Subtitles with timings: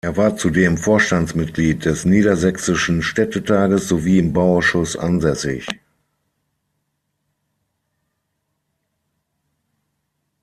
[0.03, 5.67] Er war zudem Vorstandsmitglied des Niedersächsischen Städtetages sowie im Bauausschuss ansässig.